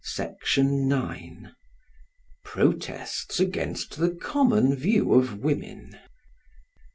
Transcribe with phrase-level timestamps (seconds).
[0.03, 1.53] Section 9.
[2.43, 5.95] Protests against the Common View of Woman.